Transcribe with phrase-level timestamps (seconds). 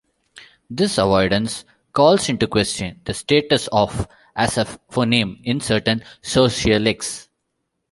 [0.67, 1.63] This avoidance
[1.93, 7.27] calls into question the status of as a phoneme in certain sociolects.